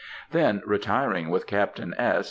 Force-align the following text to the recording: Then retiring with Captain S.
Then 0.31 0.63
retiring 0.65 1.29
with 1.29 1.45
Captain 1.45 1.93
S. 1.95 2.19